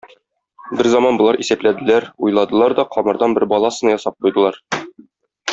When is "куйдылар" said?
4.29-4.63